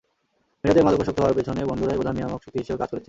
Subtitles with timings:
[0.63, 2.99] মিরাজের মাদকাসক্ত হওয়ার পেছনে বন্ধুরাই প্রধান নিয়ামক শক্তি হিসেবে কাজ করেছে।